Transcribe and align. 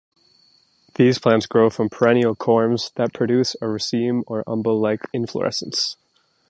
These 0.95 1.19
plants 1.19 1.45
grow 1.45 1.69
from 1.69 1.87
perennial 1.87 2.33
corms 2.35 2.91
that 2.95 3.13
produce 3.13 3.53
a 3.61 3.65
raceme 3.67 4.23
or 4.25 4.43
umbel-like 4.47 5.01
inflorescence. 5.13 5.95